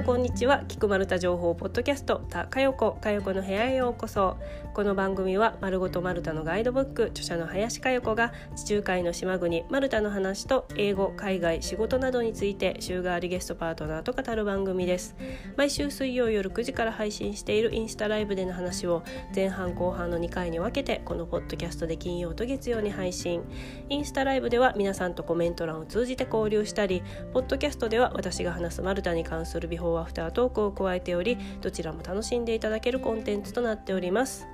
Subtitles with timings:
[0.00, 0.64] んこんにちは。
[0.66, 2.20] 菊丸太情報ポッドキャスト。
[2.30, 2.96] たかよこ。
[3.02, 4.38] かよこの部屋へようこそ。
[4.72, 15.16] この番組は丸ごとマルタのガイドブック著者の林かよこが地中海の島国マルタの話と英語海外仕事などについて週替わりゲストパートナーと語る番組です。
[15.56, 19.02] 毎週水曜夜9時から配信しているインスタライブでの話を
[19.34, 23.42] 前半後半の2回に分けてこのポッドキャストで金曜と月曜に配信。
[23.90, 27.02] インスタライブでは皆さんとコメント欄を通じて交流したり
[27.34, 34.46] ポッドキャストでは私が話すマルタに関するビフォーアフタートークを加えておりどちらも楽しんでいただけるコンテンツとなっております。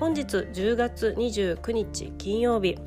[0.00, 2.78] 本日10月29日金曜日。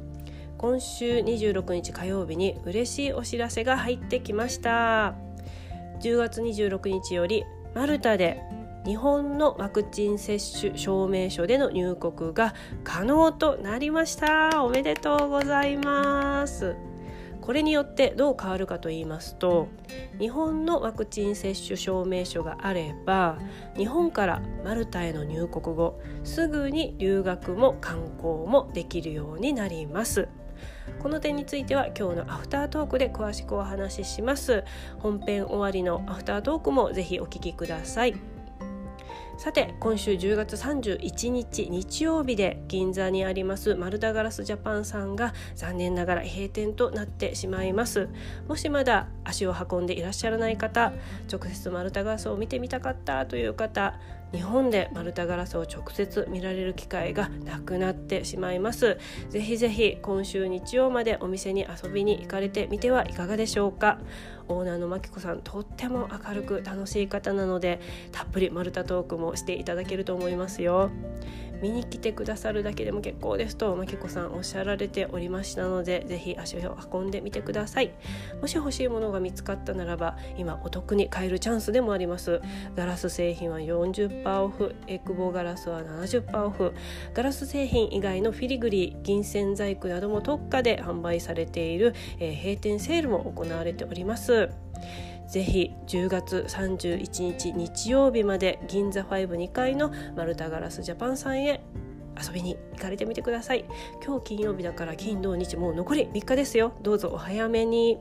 [0.57, 5.15] 今週26日火曜日に嬉しいお知らせが入ってきました。
[6.01, 7.43] 10月26日より
[7.73, 8.41] マルタで
[8.85, 14.63] 日本のワクチン接種証明書での入国が可能となりました。
[14.63, 16.75] おめでとうございます。
[17.41, 19.67] これによってどう変わるかと言いますと
[20.19, 23.37] 日本のワクチン接種証明書があれば
[23.75, 30.29] 日本からマルタへの入国後すぐに留学も観光もできるようになります。
[30.99, 34.63] この点については今日のアフタートークで詳しくお話しします。
[34.99, 38.30] 本編終わりのアフタートークもぜひお聞きください。
[39.41, 48.07] さて今週10月31日日曜日で銀座にありますマルタガラスジャパンさんが残念ながら閉店となってしまいます。
[48.47, 50.93] もしまだ足を運んでいらっしゃらない方
[51.27, 53.99] 直接マルタガラスを見てみたかったという方
[54.31, 58.97] 日本で丸太ガラスを直接見られる機会がなくなってしまいます。
[59.29, 63.99] ぜひぜひ今週日曜までお店に遊びに行かれてみてはいかがでしょうか。
[64.47, 67.79] オーナーのまきこさんとっても明るく楽しい方なので
[68.11, 70.91] たっぷり丸太トークもしていただけると思いますよ。
[71.61, 77.91] 見に来てくださるだけでも結構ですとまきこさんおっしゃられておりましたのでぜひ足を運んでみてください。
[78.41, 82.41] もし欲しいものが見つかったならば今お得に買えるチャンスでもあります。
[82.75, 86.73] ガラス製品は40%オフエクボガラスは70%オフ。
[87.13, 94.49] ガラス製品以外のフィリグリー銀線細工なども特価で販売されている、えー、閉店セールも行われております。
[95.31, 101.63] ぜひ10月31日日曜日まで銀座52階のマルタガラスジャパンさんへ
[102.21, 103.63] 遊びに行かれてみてください。
[104.05, 106.73] 今日金曜日だから金土日もう残り3日ですよ。
[106.81, 107.97] どうぞお早めに。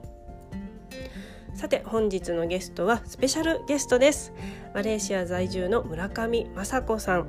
[1.55, 4.33] さて本日のゲストはスペシャルゲストです。
[4.75, 7.29] マレーシア在住の村上雅子さん。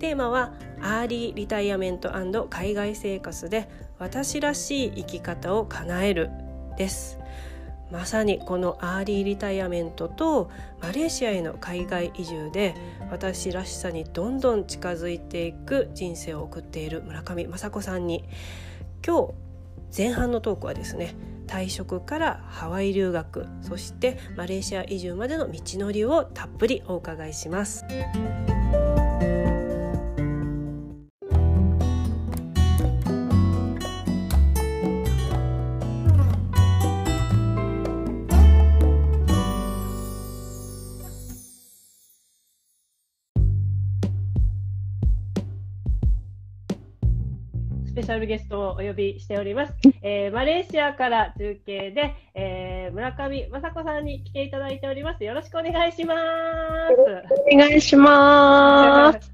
[0.00, 2.10] テーマはアーリーリタイアメント
[2.50, 3.68] 海外生活で
[4.00, 6.30] 私らしい生き方を叶える
[6.76, 7.20] です。
[7.90, 10.50] まさにこのアーリーリタイアメントと
[10.82, 12.74] マレーシアへの海外移住で
[13.10, 18.24] 私らしさにどんどん近づいていく人生を送っている村上雅子さんに
[19.06, 19.34] 今日
[19.96, 21.14] 前半のトークはですね
[21.46, 27.84] 退職からハワイ留学そしてマレーシア移住までの道のりをたっぷりお伺いします。
[48.16, 49.74] シャルゲストをお呼びしております。
[50.00, 55.22] えー、マレーシアから中継で、えー、村上雅子さんに来ていただいております。
[55.22, 56.20] よろしくお願いします。
[57.52, 59.30] お願いします。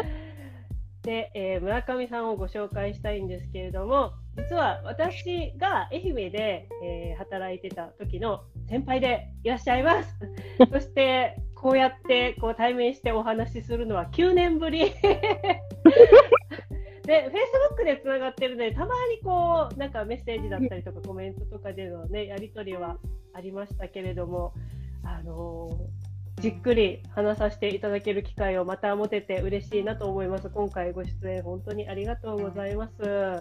[1.04, 10.18] で、えー、村上さんをご紹介したいんですけれども、実は私が愛媛で、えー、働いてた時の先輩でいらっしゃいます。
[10.72, 14.92] そして、こうやってこう対面してお話しするのは9年ぶり
[17.04, 22.96] で、Facebook でつながってるので、たまにこう、なんかメッセージだったりとか、コメントとかでのね、やり取りは
[23.34, 24.54] ありましたけれども、
[25.02, 30.48] あのー、じっくり話させていただける機会をまた持てて嬉しいなと思います。
[30.48, 32.92] 今回ご出演、本当にありがとうございます。
[33.02, 33.40] ありが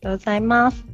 [0.00, 0.84] とうございます。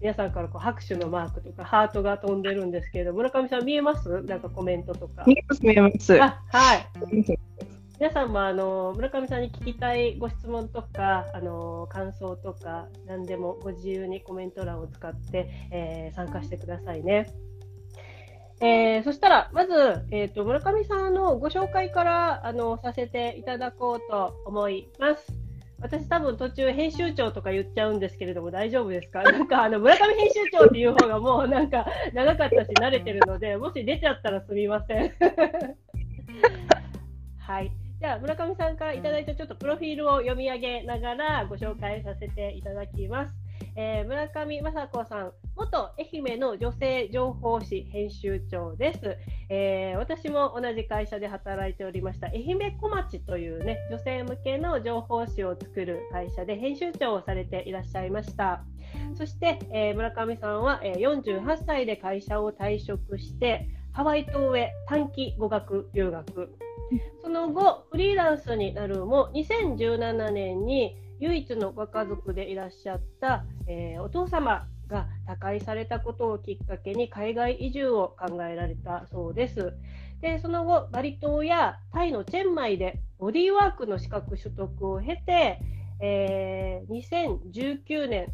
[0.00, 4.22] 皆さんからこう拍手のマークとかハートが飛んでるんですけれど村上さん見えます？
[4.22, 5.24] なんかコメントとか。
[5.26, 6.22] 見えます、見えます。
[6.22, 7.43] あはい。
[8.04, 17.32] 皆さんもあの村上さんに聞きたいご質問とかあの感想とか何でもご自由にコメント欄を使って、えー、参加してくださいね。
[18.60, 19.72] えー、そしたらまず、
[20.10, 25.32] えーと、村上さんのご紹介からあのさせていただこうと思います。
[25.80, 29.22] 私多分途中編集長とか言っちゃうんですけれども大丈夫ですか？
[29.32, 35.12] なんかあの村上編集長っていう方がもうなんか長かったし慣れてるのでもし出ちゃったらすみません。
[37.40, 37.72] はい。
[38.04, 43.32] じゃあ村上さんからいただいたちょっとプロフィールを読み上げながらご紹介させていただきます。
[43.76, 49.16] えー、村上雅子さん、元愛媛の女性情報誌編集長です、
[49.48, 58.62] えー、私も同じ会社で働いておりました愛媛小町というね女性向けの情報誌を作る会社で編集長をされていらっしゃいました。
[59.16, 66.54] そして、えー、村上さんは、えー、48歳で会社を退職してハワイ島へ短期語学留学
[67.22, 79.74] その後フリーランスになるも2017年に唯一のご家族でいらっしゃった、えー、お父様が他界されたことをきっかけに海外移住を考えられたそうです。
[80.20, 85.60] でその後バリ島やタイのチェンマイでボディーワークの資格取得を経て、
[86.00, 88.32] えー、2019年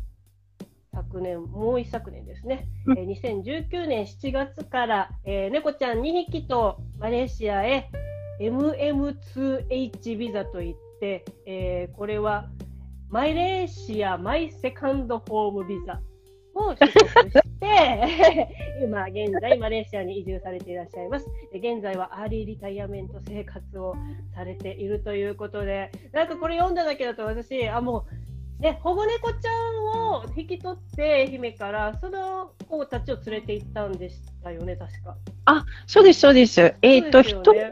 [0.92, 7.90] 昨年、もう一昨年ですね、うん、えー、2019年7月から、えー、猫ちゃん2匹とマレーシアへ
[8.40, 12.48] MM2H ビザといって、えー、これは
[13.10, 16.00] マレーシアマイセカンドホームビザ
[16.54, 18.48] を取得して
[18.82, 21.26] 今現在マレーシアに移住されていらっしゃいます。
[21.52, 23.94] 現在はアーリーリタイアメント生活を
[24.34, 28.19] されているということでなんかこれ読んだだけだと私あもう
[28.60, 35.16] で保護猫ちゃんを引き取って愛媛からその子たちを連れて行ったんでしたよね確か。
[35.46, 36.74] あそうですそうです。
[36.82, 37.70] えっ、ー、と一、ね、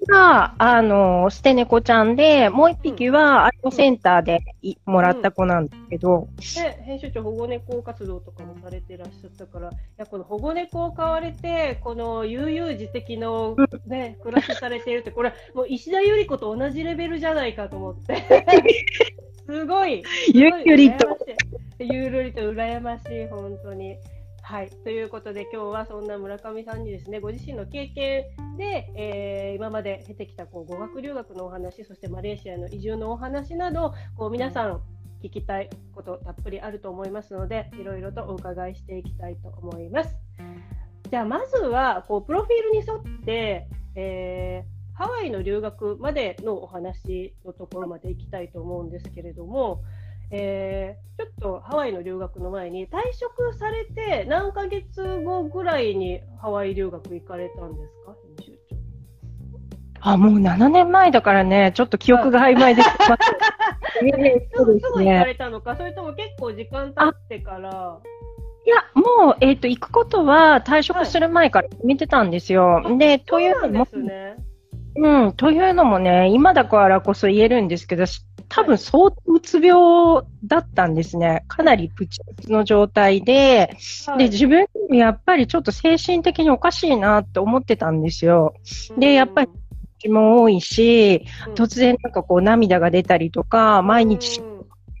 [0.00, 13.56] 人があの捨て猫ちゃんでもう一匹はアイコセンターでい、うん、もらった子なんですけど、で編集長保護猫活動とかもされてらっしゃったからいやこの保護猫を飼われてこの悠々自適の、
[13.86, 18.24] ね、暮らしされているってこれもう石田ゆり子と同じレベルじゃないかと思って。
[19.48, 20.02] すごい。
[20.34, 21.16] ゆっくりと。
[21.78, 23.96] ゆるりと羨ましい、本当に。
[24.42, 24.68] はい。
[24.84, 28.24] ということで、今日はそんな村上さんにですね、ご自身の経験
[28.58, 34.82] で、えー、今まで経てきたこう語学留学のお話、そしてマレーシアの移住のお話など、こう皆さん
[35.22, 40.14] 聞きたいことたっぷりあると思いますので、いろいろとお伺いしていきたいと思います。
[41.10, 49.84] じゃあ、まずは、こう、プロフィールに沿って、えーハワイの留学までのお話のところまで行きたいと思うんですけれども、
[50.32, 58.16] えー、ちょっとハワイの留学の前に退職されて何ヶ月後ぐらいにハワイ留学行かれたんですか？
[60.00, 62.88] あ、もう7年前だからね、ちょっと記憶が曖昧です。
[62.90, 67.98] すぐ行かれたのか、それとも結構時間経ってから。
[68.64, 72.82] いや、もう、えっ、ー、と、行くことは退職する前から決めてたんですよ。
[72.84, 74.36] はい、で、というのも、ね、
[75.00, 78.04] うん、というのもね、今だからこそ言えるんですけど、
[78.48, 81.44] 多分相当うつ病だったんですね。
[81.46, 88.54] かなりプチプチの状態で、はい、で、自分やっぱりちょっと精神的におかしいなって思ってたんですよ。
[88.96, 89.50] で、やっぱり
[90.08, 91.24] も多いし、
[91.54, 94.40] 突然なんかこう涙が出たりとか、毎日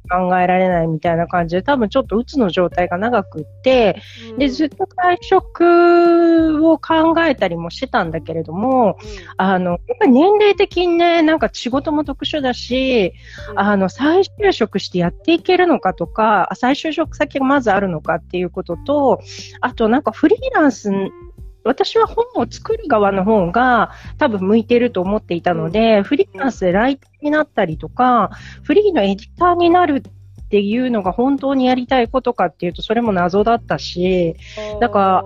[0.08, 4.00] 考えられないみたいな感じで、多分ちょっとうつの状態が長くって、
[4.30, 13.12] うん、で、ずっと退職を考えたりもしてたんだけれども、うん、あの、やっぱり年齢的にね、なんか仕事も特殊だし、
[13.50, 19.20] うん、あの、再就職してやっていけるのかとか、再就職先がまずあるのかっていうことと、
[19.60, 20.90] あとなんかフリーランス
[21.68, 28.30] 私は本を作る側の方が多分向いてると思っていたので、フリーランスでライターになったりとか、
[28.62, 34.34] フリーのエディターになるっていうのが本当にやりたいことかっていうと、それも謎だったし、
[34.80, 35.24] だから、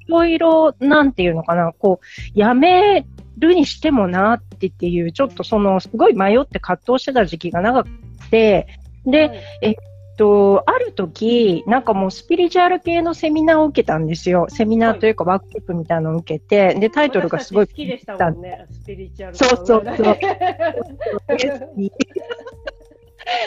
[0.00, 3.06] いろいろ、なんていうのかな、こう、やめ
[3.38, 7.90] るにしてもなってっていう、ちょっとその、すごい迷って葛藤してた時期が長く
[8.30, 8.66] て、
[9.06, 9.74] で、えっ
[10.18, 14.46] と、ある時、なんかもうスピリチュアル系のセミナーを受けたんですよ。
[14.50, 17.66] セミナーというかワークショップみたいなのを受けて、で、タイトルがすごい。
[17.68, 19.36] 好きでしたもんね、スピリチュアル。
[19.36, 20.18] そうそうそう。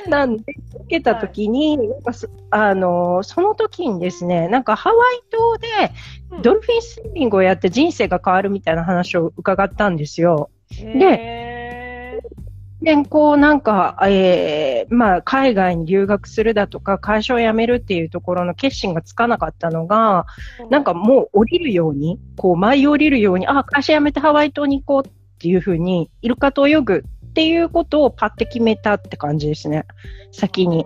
[0.09, 0.43] なんで、
[0.75, 2.13] 受けた時に、はい、なんか
[2.51, 5.67] あの、その時にですね、なんかハワイ島で
[6.41, 10.49] ドルフィンスイミングをやって人生が変わるみたいな話を伺ったんですよ。
[10.69, 11.40] で、
[12.81, 20.25] で、こうなんか、えー、まあ、海外に留学するだとか、会社を辞めるっていうところの決心がつかなかったのが、
[20.71, 29.85] なんかもう降りるように、こう舞い降りるように、あ、会社辞めてハワイ島に行こうっていうふうに、イルカと泳ぐっていうことをパッて決めたって感じですね。
[30.31, 30.83] 先に。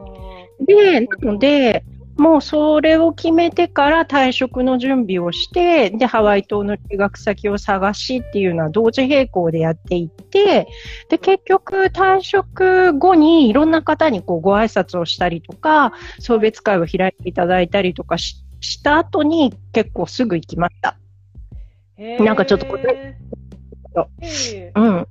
[0.60, 1.86] で、なので、
[2.18, 10.68] もうそれを決めてから退職の準備をして、で、ハワイ島の留学先を探しっていうのは同時並行でやっていって、
[11.10, 18.44] で、結局退職後にいろんな方にこうご挨拶をしたりとか、送別会を開いていただいたりとかし
[18.82, 20.98] た後に結構すぐ行きました。
[21.98, 23.18] なんかちょっとこれ、
[24.76, 25.08] うん。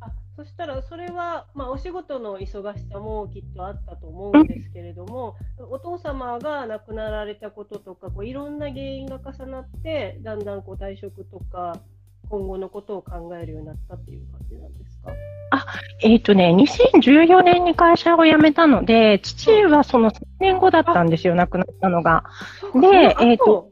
[0.55, 5.35] したらそれは、まあ、お仕事の忙しさもきっとあったと思うんですけれども、
[5.69, 11.81] お父様が亡くなられたこととかこういろんな原因が重なってだんだんこう退職とか
[12.29, 15.11] 今後のことを考えるようになったっていう感じなんですか？
[15.51, 15.67] あ、
[16.03, 22.25] えっ、ー、とね、2014年に会社を辞めたので、父はその3年後だったんですよ、亡くなったのが。
[22.81, 23.71] で、えっ、ー、と、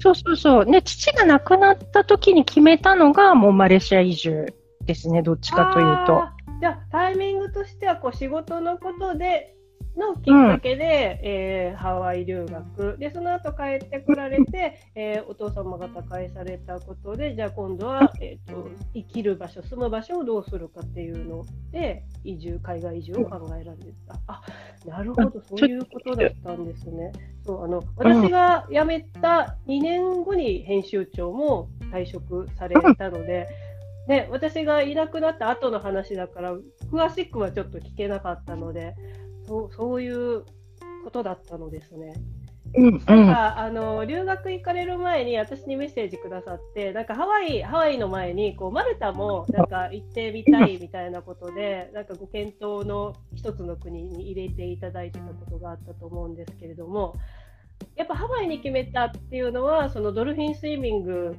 [0.00, 0.66] そうそうそう。
[0.66, 6.24] で、父が亡くなった時に決めたのが、もうマレーシア移住ですね、どっちかというと。
[6.60, 9.54] じゃあ、タイミングとしては、こう、仕事のことで、
[9.96, 12.96] のきっかけで、うん、えー、ハワイ留学。
[12.98, 24.18] でその後帰ってこられて、 えー、お父様が他界されたことでじゃあ今度は、えーと、生きる場所住む場所をどうするかっていうので移住海外移住を考えられた。
[24.26, 24.42] あ
[24.86, 25.40] なるほど。
[25.40, 27.12] そういうことだったんですね。
[27.44, 33.46] そうあの私が辞めた2年後に編集長も退職されたので。
[34.06, 36.54] で私がいなくなった後の話だから
[36.92, 38.94] 詳しくはちょっと聞けなかったので
[39.46, 40.44] そうそういう
[41.04, 42.14] ことだったのですね。
[42.76, 57.14] うんうん、なんかあの留学行かれる前に私にメッセージくださってなんかハワイハワイの前にこうマルタもなんか行ってみたいみたいなことでなんかご検討の一つの国に入れていただいてたことがあったと思うんですけれども
[57.94, 61.36] やっぱハワイに決めたっていうのはそのドルフィンスイミング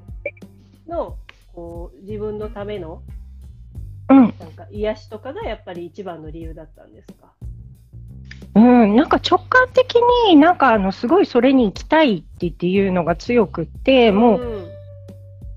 [0.88, 1.18] の
[1.56, 3.02] こう自分のための
[4.10, 7.32] なんか癒しとかがやっぱり一番の理由だったんですか？
[8.56, 9.96] うん、なんか直感的
[10.30, 14.70] になんかあのすごいそれに行きたいってっていうのが強くって、もう、うん、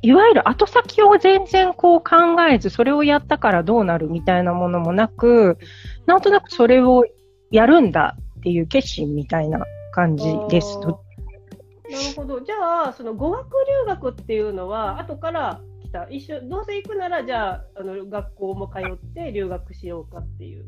[0.03, 5.59] いわゆる後先を全然こう考えず、それをやったからどうなるみたいなものもなく、
[6.07, 7.05] なんとなくそれを
[7.51, 10.79] やるんだっていう決心みたいな感じです。
[10.81, 10.97] なる
[12.17, 12.41] ほど。
[12.41, 16.09] じゃあ、その語学留学っていうのは、後から来た。
[16.11, 20.67] 一緒、どうせ行くなら、じゃあ、あの学校も通って留学しようかっていう。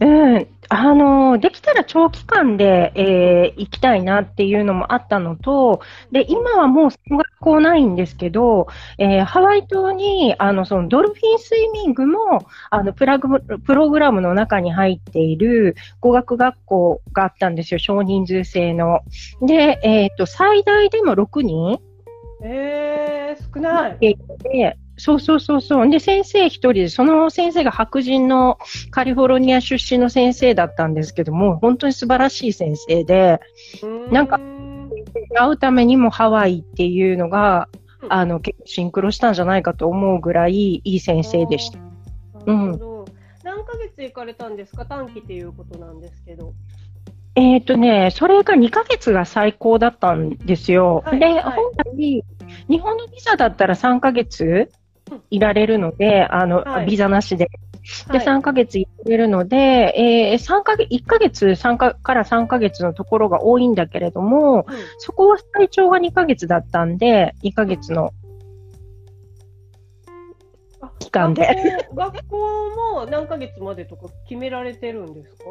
[0.00, 8.66] うん、あの、できたら長期間で、えー、行きたいなっていうのもあったのと、で、今はもうその学校ないんですけど、
[8.98, 19.02] えー、ハワイ島に、あの、そのドルフィンスイミングも、あの、プラグ、プログラムの中に入っている語学学校があったんですよ、少人数制の。
[19.40, 21.80] で、えっ、ー、と、最大でも6人
[22.42, 22.99] えー、
[23.36, 23.98] 少ない。
[23.98, 25.90] で、そうそうそうそう。
[25.90, 28.58] で、先生一人で、その先生が白人の
[28.90, 33.40] カリフォルニア出身の先生だったんですけども、本当に素晴らしい先生で、
[34.10, 34.38] なんか、
[35.34, 37.68] 会うためにもハワイっていうのが、
[38.08, 41.78] あの、結構シンクロしたんじゃないかと思うぐらいいい先生でした。
[42.46, 42.70] うん。
[43.42, 44.86] 何ヶ月行かれたんですか？
[44.86, 46.52] 短期っていうことなんですけど。
[47.36, 51.02] えっ、ー、とね、それが2ヶ月が最高だったんですよ。
[51.06, 51.54] はい、で、はい、本
[51.96, 52.24] 来、
[52.68, 54.70] 日本のビザだったら3ヶ月
[55.30, 57.50] いられるので、あの、はい、ビザなしで。
[58.12, 68.12] で、3ヶ月いれるので、えー、3ヶ月、1ヶ月3かから3ヶ月のところが多いんだけれども、うん、そこは最長が2ヶ月だったんで、2ヶ月の
[70.98, 71.48] 期間で。
[71.94, 75.44] 学校も何ヶ月までとか決められてるんですか？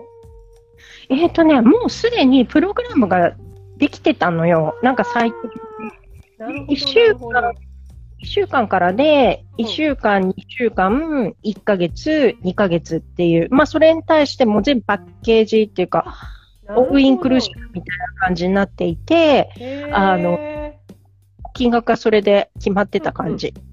[1.10, 3.36] えっ、ー、とね、もうすでにプログラムが
[3.78, 4.76] できてたのよ。
[4.82, 5.38] なんか最低。
[6.40, 7.54] 1週間
[8.22, 16.16] 1週間からで、1週間、2週間、1ヶ月、2ヶ月っていう、まあそれに対しても全部パッケージっていうか、
[16.76, 19.50] オフインクルーシブみたいな感じになっていて、
[19.94, 20.38] あの、
[21.54, 23.54] 金額がそれで決まってた感じ。
[23.56, 23.69] うん、うん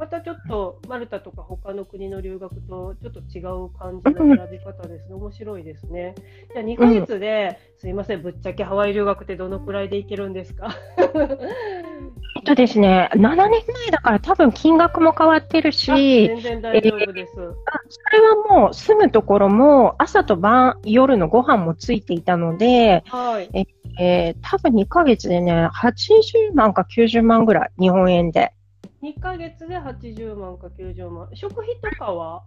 [0.00, 5.14] またちょっとマルタとか他の国の留学とちょっと違う感じの選び方ですね。
[5.14, 6.14] 面白いですね。
[6.54, 10.74] じゃあ2ヶ月で、うん、すいません、ぶっちゃけハワイ留学ってどのくらいで行けるんですか？
[10.96, 15.86] えっとですね、7年前だから多分金額も変わってるし、
[16.28, 17.52] 全然大丈夫です、えー、
[17.90, 23.50] それはもう住むところも朝と晩、夜のご飯もついていたので、はい、
[23.98, 28.54] えー、多分2ヶ月でね、80万か90万ぐらい、日本円で。
[29.02, 31.28] 2ヶ月で80万か90万。
[31.34, 32.42] 食費とかは？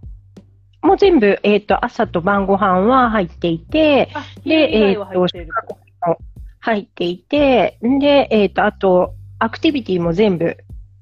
[0.82, 4.10] もう全部、えっ、ー、と、朝と晩ご飯は入っていて、
[4.44, 5.28] で、えっ、ー、
[6.04, 6.18] と、
[6.60, 10.58] 入っていて、で、えっ、ー、と、あと、アクティビティも全部、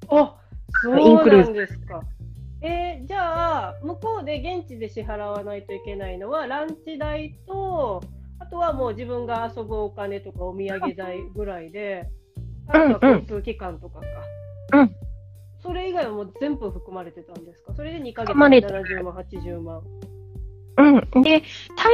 [0.08, 0.36] あ、
[0.82, 2.02] そうなんですか。
[2.60, 8.02] えー、じゃあ、向こうで現地で支払わないといけないのは、ランチ代と、
[8.38, 12.08] あとはもう自分が遊ぶお金とかお土産代ぐらいで、
[12.68, 14.06] あとは交通機関とかか。
[14.78, 14.94] うん。
[15.62, 17.72] それ以外はもう全部含まれてたんですか？
[17.74, 19.82] それで2ヶ月で70万、80万。
[20.74, 21.22] うん。
[21.22, 21.42] で、滞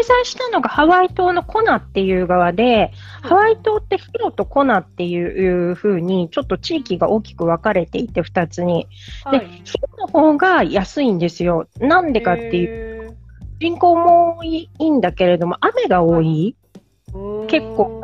[0.06, 8.87] 在したのがハワイ島のコナっていう側で、ハワイ島ってヒロとコナっていう風に、ちょっと地域が大きく分かれていて、二つに。
[9.32, 11.66] で、ヒロの方が安いんですよ。
[11.80, 13.16] なんでかっていう、
[13.58, 16.56] 人口もいいんだけれども、雨が多い。
[17.48, 18.02] 結構、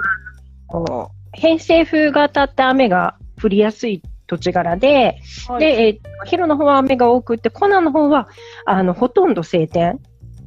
[1.35, 8.28] 偏西風が当たって雨が降りやすい土地柄で、はい、で、えー、ヒロの方は雨が多くって、コナの方は、
[8.66, 10.00] あの、ほとんど晴天。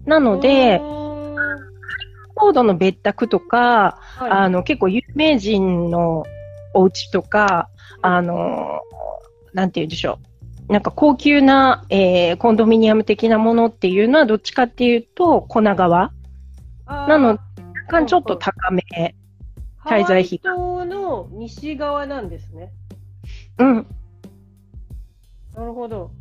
[0.06, 0.82] なので、
[2.34, 6.24] 高度の別宅とか、はい、あの、結構有名人の
[6.74, 7.70] お家とか、
[8.02, 8.82] あの、
[9.54, 10.20] なんて言うんでしょ
[10.70, 10.74] う。
[10.74, 16.12] なんか高級な、えー、コンドミニアム的なものっていうのはどっちかっていうと、粉川。
[16.86, 17.40] なので、
[17.88, 18.84] 若干ちょっと高め、
[19.86, 20.52] 滞在費が。
[20.52, 22.72] ハワイ島の西側なんですね。
[23.60, 23.88] うん。
[25.56, 26.12] なるほど。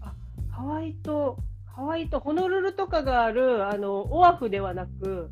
[0.00, 0.12] あ、
[0.50, 5.30] ハワイ島、ハワイ島、ホノルルとかがある、あの、オアフではなく、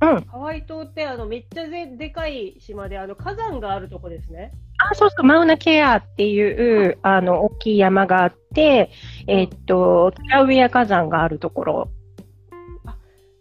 [0.00, 0.20] うん。
[0.26, 4.52] ハワイ島って、あの、めっちゃででかい島で、あの、火山があるとこですね。
[4.78, 8.90] あ、そうそう、マウナケアっていう、あの、大きい山があって、
[9.26, 11.90] えー、っと、キラウエア火山があるところ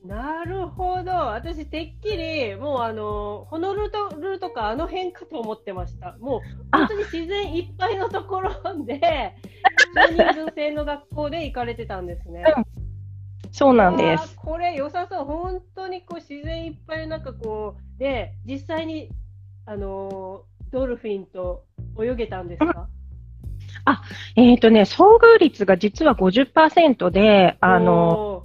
[0.07, 1.11] なるほど。
[1.11, 6.15] 私、てっきり、もうあの、ホノルルとかあの辺かと思ってました。
[6.19, 8.51] もう、本当に自然いっぱいのところ
[8.85, 9.35] で、
[10.07, 12.43] 少人数制の学校で行かれてたんですね。
[12.55, 12.65] うん、
[13.51, 14.37] そうなんです。
[14.37, 15.25] これ良さそう。
[15.25, 19.09] 本当にこう自然いっぱいの中こう、で、実際に、
[19.65, 21.65] あの、ドルフィンと
[22.01, 22.97] 泳げたんですか、うん
[23.85, 24.01] あ、
[24.35, 28.36] えっ、ー、とね、遭遇率が実は50%で、あの、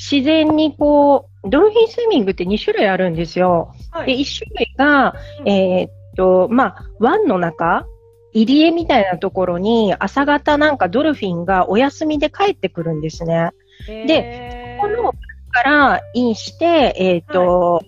[0.00, 3.74] 自然にこう、ドルフィンスイミングって2種類あるんですよ。
[3.90, 5.14] はい、で、1種類が、
[5.44, 7.86] えー、っと、まあ、湾の中、
[8.32, 13.50] 入り江みたいなところに朝方なんかドルフィンがお休みで帰ってくるんですね。
[13.86, 15.12] で、この
[15.50, 17.86] からインして、えっ、と、はい、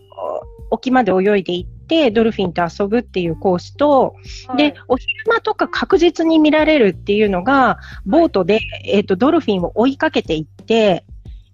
[0.71, 4.15] 沖まで泳いでいって、ドルフィンと遊ぶっていうコースと、
[4.49, 11.05] はい、で、お昼間とか確実に見られるっていうのが、ボートで、えっ、と、ドルフィンを追いかけていって、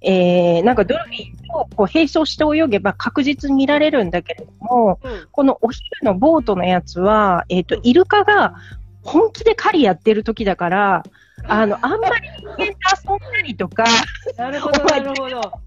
[0.00, 8.54] えー、なんかドルフィンとこう並走して泳げば確実に見られるんだけれども、うん、このお昼のボートのやつは、えっ、ー、と、イルカが
[9.02, 11.02] 本気で狩りやってる時だから、
[11.46, 13.84] あの、あんまり人間と遊んだりとか、
[14.36, 15.40] なるほど、なるほど。
[15.40, 15.60] 好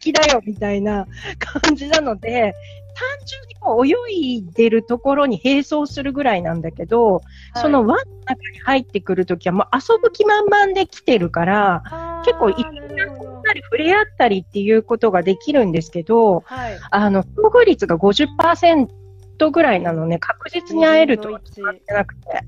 [0.00, 1.06] きだよ、みたいな
[1.38, 2.54] 感じなので、
[2.94, 7.22] 単純にこう泳いでるところに並走するぐらいなんだけど、はい、
[7.56, 13.21] その輪の中に入ってくるときはもう遊ぶ気満々で来てるから、結構一旦っ
[13.52, 18.88] たり触れ合ったりっていうことができるんですけど、はい、あの、遭遇率が50%
[19.50, 22.42] ぐらいなのね、確実に会えるとは決まってなくて。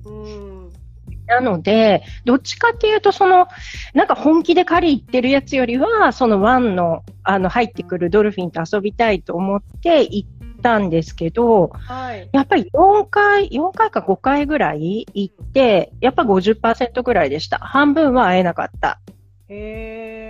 [1.27, 3.49] なので、どっちかっていうと、その、
[3.95, 10.29] なんか本気で狩り行ってるやつよりは、そのワンの、あの、入ってくるドルフィンと遊びたいと思って行っ
[10.63, 17.59] たんですけど、はい、やっぱり4回、4回か5回ぐらい行って、やっぱ50%ぐらいでした。
[17.59, 19.01] 半分は会えなかった。
[19.49, 20.24] へー。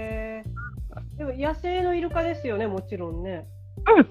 [1.16, 3.46] でも野生のイルカですよね、もちろんね。
[3.96, 4.08] うん。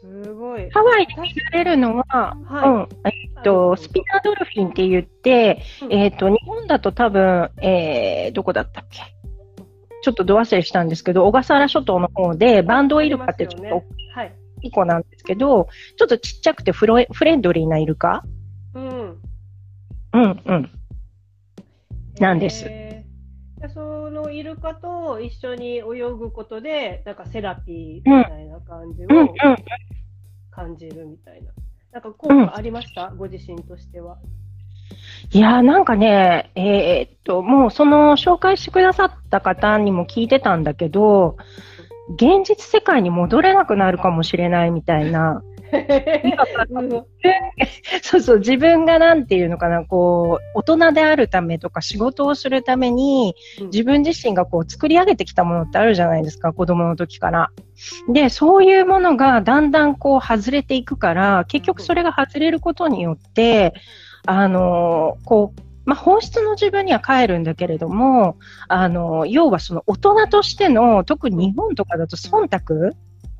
[0.00, 0.68] すごい。
[0.70, 9.00] ハワイで見られるのは、はい、うん、えっと、スピナードルフィンって言って、うん、えっと、日本だと多分、えー、どこだったっけ？
[10.02, 13.80] ちょっとど忘れしたんですけど、小笠原諸島の方で、バンドイルカってちょっと大
[14.60, 18.22] きい子なんですけど、ちょっとちっちゃくてフロフレンドリーなイルカ？
[18.74, 19.18] うん。
[20.12, 20.70] うんうん。
[22.18, 22.68] なんです。
[23.72, 23.93] そ
[24.24, 25.82] のイルカと一緒に泳
[26.18, 29.08] ぐことで、なんかセラピーみたいな感じを
[30.50, 31.50] 感じるみたいな。
[31.92, 34.18] なんか効果ありました、うん、ご自身としては。
[35.30, 41.36] いやなんかね、えー、っと、もうその紹介してくださった方にも聞いてたんだけど、
[42.16, 45.42] 現実世界に戻れなくなるかもしれないみたいな。
[48.02, 53.34] そうそう、自分がなんていうのかな、こう、大人であるためとか仕事をするために、
[53.72, 57.50] 自分自身がこう作り上げてきたものってあるじゃないですか、子供の時から。
[58.08, 63.74] で、そういうものがだんだんこう外れていくから、結局それが外れることによって、
[64.26, 72.94] あのー、こう、まあ、本質の自分には帰るんだけれども、あの、要はその大人としての、特に日本とかだと忖度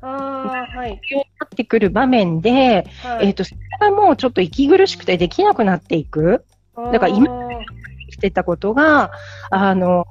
[0.07, 6.45] あはい、になってくる場面で、はい、えっ、ー、と、それがもうちょっと息苦しくてできなくなっていく。
[6.75, 9.11] だから今生きてたことが、
[9.49, 10.05] あの、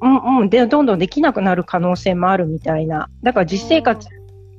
[0.00, 3.08] うんうん、で、どんどんできなくなる可能性もあるみたいな。
[3.22, 4.08] だから実生活、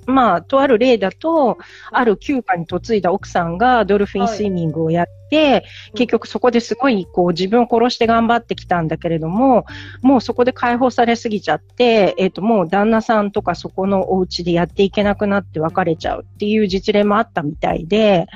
[0.10, 1.58] まあ、とある例だと、
[1.92, 5.64] ある休暇に嫁いだ奥さんがドルフィンスイミングをやって、はい、
[5.96, 9.66] 結局そこですごい、こう、自分を殺して頑張ってきたんだけれども、
[10.02, 18.28] もうそこで解放されすぎちゃって、えっ、ー、と、もう旦那さんとかそこのお家でやっていけなくなって別れちゃうっていう実例もあったみたいで、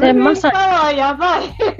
[0.00, 0.50] で、まさ
[0.92, 0.98] に。
[0.98, 1.48] やばい。
[1.58, 1.76] プロ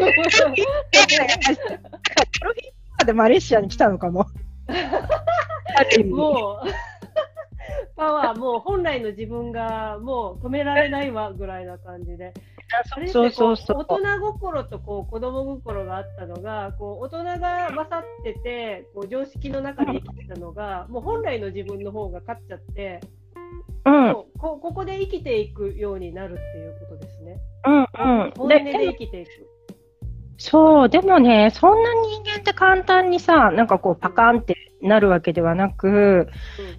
[2.52, 4.26] フィーでマレーシアに来たのかも。
[6.06, 6.91] もう。
[8.02, 12.34] パワー、もう本来の自分がもう止められないわぐらいな感じで。
[13.06, 23.00] そうそうそう大人心とこう子供心があったのがこう大人が勝っててこう常識の中で生きてたのがもう本来の自分の方が勝っちゃって、
[23.84, 27.36] うん、こここで生きていくようになるっていうことですね。
[27.66, 27.86] うんうん、
[28.38, 29.30] 本音で生きていく。
[30.38, 31.90] そう、でもね、そんな
[32.24, 36.28] 人間って簡単にさ、なんかこうパカンってなるわけではなく、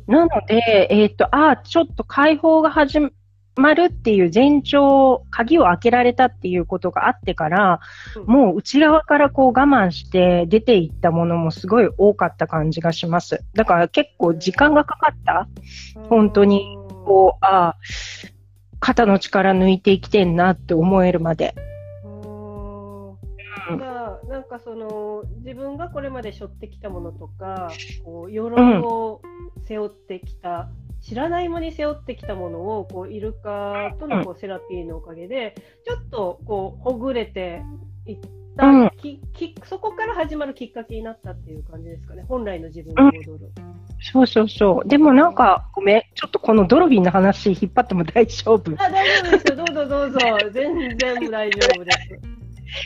[0.07, 2.99] うん、なので、えっ、ー、と、ああ、ちょっと解放が始
[3.55, 7.79] まるっていう前兆、鍵を開けられたっていうことがあってから、
[8.15, 13.43] うん、もう内側からこう我慢して出ていったものもすごい多かった感じがします。
[13.53, 15.47] だから結構時間がかかった。
[16.09, 17.77] 本当に、こう、ああ、
[18.79, 21.55] 肩の力抜いて生きてんなって思えるまで。
[23.77, 27.71] がなんかその自分がこれまで背負ってきたものとか
[28.03, 29.21] こう鎧を
[29.67, 37.61] 背負ってきた、うん、知らない間に背負ってきたものをこうイルカとのこうセラピーのおかげでちょっとこうほぐれて
[38.05, 43.51] いったうん、ききそこから始まるきっかけになったっていう感じですかね本来の自分に戻る。
[43.57, 44.87] うんそうそうそう。
[44.87, 46.01] でもなんか、ごめん。
[46.13, 49.55] ちょっとこのドロビンの話引っ張っても大丈夫あ、大丈夫ですよ。
[49.55, 50.19] どうぞどうぞ。
[50.51, 52.32] 全然大丈夫です。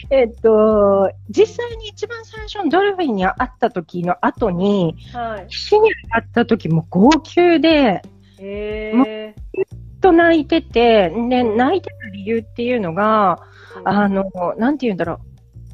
[0.10, 8.02] えっと、実際に一番最初のドルフィンに会った時の後に、はい、岸に会った時も号泣で、
[8.39, 13.39] えー、ずっと泣いてて、で、泣いてた理由っていうのが、
[13.84, 14.26] あの、
[14.58, 15.19] なんて言うんだろう。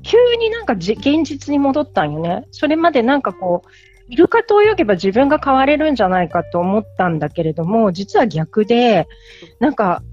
[0.03, 2.45] 急になんかじ現実に戻ったんよね。
[2.51, 3.69] それまでなんかこう、
[4.09, 9.07] イルカと泳げば自分が変われるんじゃないかと思ったんだけれども、実は逆で、
[9.59, 10.03] なんか、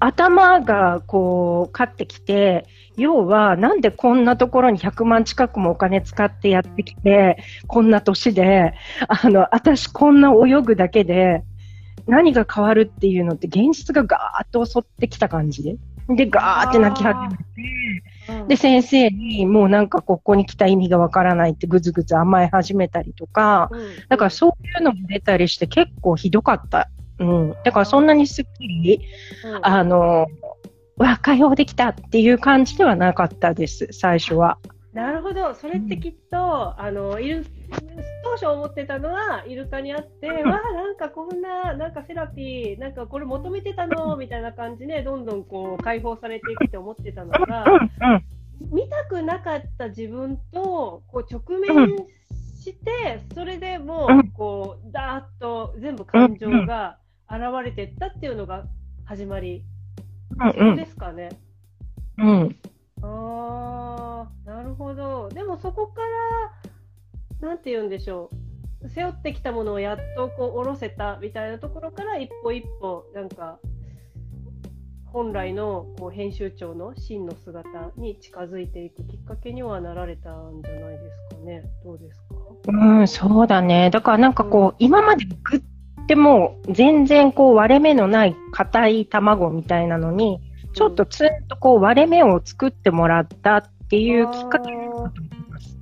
[0.00, 8.74] 頭がこう、勝ってきて、要は、なんでこんなところに100万近くもお金使ってやってきて、こんな年で、
[9.08, 11.42] あの、私こんな泳ぐだけで、
[12.06, 15.76] 何が変わるっていうのって現実がガーッと襲ってきた感じで。
[16.08, 17.44] で、ガーって泣き始めて、
[18.28, 26.90] うん、で、先生にもうなんかここに来た意味がわからないってぐずぐず甘え始めたりとか、うん、だからそういうのも出たりして結構ひどかった。
[27.18, 27.54] うん。
[27.64, 29.00] だからそんなにすっきり、
[29.44, 30.26] うん、あの、
[30.96, 34.58] わ、解放できたっていう感じではなかったです、最初は。
[34.92, 37.44] なるほど、それってきっと、うん、あのいる
[38.22, 47.64] 当初思ってたのはイルカにあって、うん、わあ、なんかこんな、なんかセラピー、なんかこれ求めてたのみたいな感じで、どんどんこう解放されていくって思ってたのが、
[48.70, 52.06] 見たくなかった自分とこう直面
[52.62, 58.64] して、それでもう、こう、だーっと全部感情が現れていったっていうのが
[59.04, 59.64] 始まり
[60.38, 61.30] そうですかね。
[62.18, 62.56] うん。
[63.02, 65.28] ああ、なるほど。
[65.28, 66.00] でもそこか
[67.40, 68.88] ら、なんて言うんでしょう。
[68.88, 73.58] 背負ってきたものをやっとこう下ろせたみたいなところから一歩一歩なんか
[75.06, 81.64] 本来のこう編集長の真の姿に近づいていくきっかけにはなられたんじゃないですかね。
[81.82, 82.34] どうですか？
[82.66, 83.88] うん、そうだね。
[83.88, 85.62] だからなんかこう、うん、今までぐっ
[86.06, 90.40] でも全然こう割れ目のない硬い卵みたいなのに、
[90.74, 95.10] ちょっとつんとこう割れ目を作ってもらったっていうきっかけだと思い
[95.48, 95.78] ます。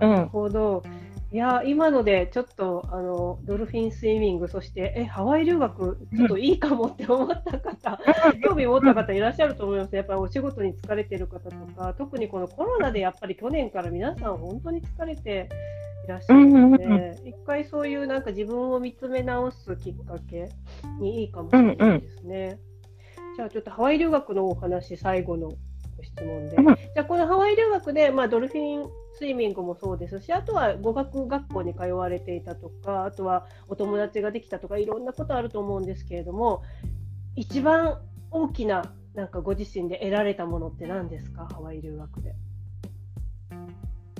[0.00, 0.82] なるほど。
[1.32, 8.00] いや今のでちょっとあのドルフィンスイミングそしてえハワイ留学ちょっといいかもって思った方、
[8.42, 9.94] 興味持った方いらっしゃると思います。
[9.94, 15.48] やっぱりお仕事に疲れてる方とか特にこのコロナでやっぱり去年から皆さん本当に疲れて
[16.04, 20.48] いらっしゃるので、一回そういうなんか自分を見つめ直すきっかけ
[20.98, 22.58] にいいかもしれないですね。
[23.18, 25.56] うんうん、じゃあちょっとハワイ留学のお話最後のご
[26.02, 36.62] 質問で、うん、じゃあこのハワイ留学で、まあ、ドルフィンスイミングもそうですしあとは語学学校に通われていたとかあとはお友達ができたとかいろんなことあると思うんですけれども
[37.36, 37.98] 一番
[38.30, 41.46] 大きななんかご自身で得られたものって何ですか？
[41.52, 42.34] ハワイ留学で。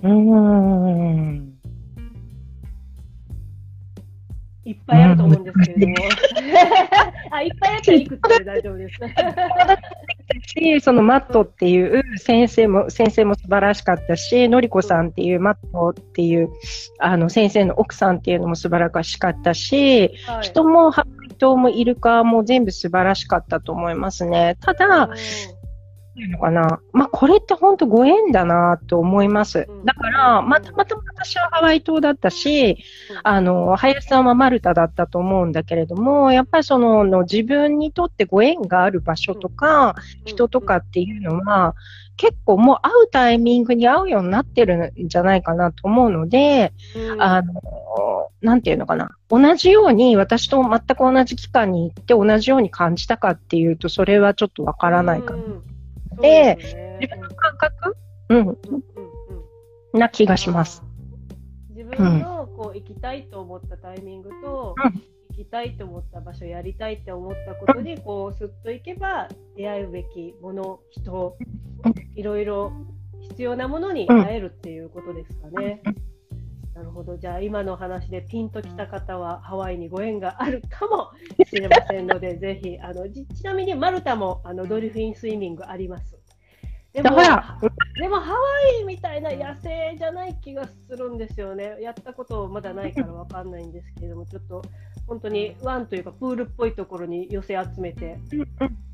[0.03, 1.50] うん
[4.65, 5.95] いっぱいあると思うんですけれども。
[7.31, 8.99] あ、いっぱいあったらいくつで大丈夫です？
[10.47, 16.51] し、そのマットっていう先生も、先生も素晴らしかったし、のりこさんっていうマットっていう、
[16.99, 24.59] あの先生の奥さんっていうのも素晴らしかったし、はい、人もハワイ島もイルカも全部素晴らしかったと思いますね。
[24.61, 25.60] ただ、いう
[26.17, 26.81] のかな。
[26.93, 29.67] まあ、これって本当ご縁だなと思います。
[29.85, 32.79] だから、またまた私はハワイ島だったし、
[33.23, 39.95] あの、林さんはマルタだったと思うんだけれども、やっぱりその、の自分にとってご縁がある場所とか、
[40.25, 41.75] 人とかっていうのは、
[42.17, 46.75] 結構もう会うタイミングに会うようになってるんじゃないかなと思うので、
[47.19, 47.55] あの、
[48.43, 49.11] なんていうのかな。
[49.31, 55.43] 同じように、私と全く同じ期間に行って同じように感じたかっていうと、それはちょっとわからないかな。
[56.21, 56.57] で、
[57.01, 57.97] 自分の感覚、
[58.29, 58.59] うん、
[59.99, 60.83] な気がします。
[61.71, 64.93] 自分のこう行きたいと思ったタイミングと、うん、
[65.37, 71.37] 行きたいと思った場所、やりたいって思ったことに、こう、すっと行けば、出会うべきもの、人、
[72.15, 72.73] いろいろ
[73.21, 75.83] 必要なものに会えるっていうことですかね。
[76.75, 77.17] なるほど。
[77.17, 81.11] じゃあ今の話でピンときた方はハワイにご縁があるかも
[81.45, 86.17] しれませんので、 ぜひあのちなみにマルタもあのドルフィンスイミングあります。
[86.93, 88.39] でもでもハワ
[88.81, 91.77] イみたいな野生じゃない気がするんですよね。
[91.81, 94.63] やったことまだないからわかんないんですけれども、ちょっと
[95.07, 98.19] 本当にワンというかプールっぽいところに寄せ集めて。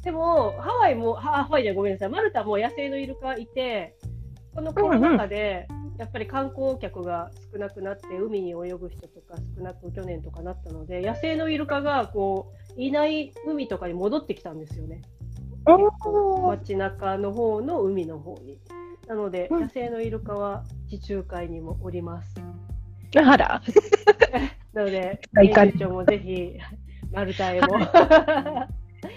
[0.02, 3.96] でもハワイも、ハワイじゃごめんなさい、マルタも野生のイルカいて、
[4.56, 15.02] このコロナ禍で、やっぱり観光客が少なくなって海に泳ぐ人とか少なく去年とかなったので野生のイルカがこういない海とかに戻ってきたんですよね。
[16.48, 18.58] 街中の方の海の方に。
[19.06, 22.34] なので、野生のイルカは地中海にもおります。
[23.16, 23.62] あら。
[24.72, 26.58] なので、編集長もぜひ、
[27.12, 27.78] マルタへも。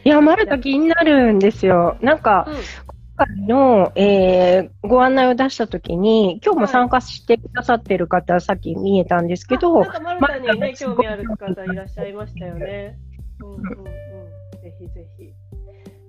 [0.03, 1.97] いや、マルタ気になるんですよ。
[2.01, 2.55] なんか、うん、
[3.19, 12.97] 回の、えー、ご案内を出したときに、今日も参加してくださってる方、はい、さっき見えたんですけど、なんかマルタにね、興味ある方いらっしゃいましたよね。
[13.41, 13.85] うんうんうん。
[14.61, 15.33] ぜひぜひ。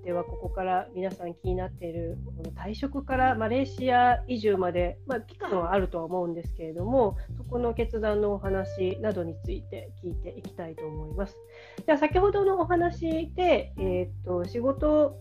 [0.03, 11.37] ではここから皆さん気になっているこの退職からマレーシア移住まで、まあ、期間はあるとは思うんですけれどもそこの決断のお話などについて聞いていきたいと思います。
[11.85, 15.15] では先ほどのお話で、えー、っと仕事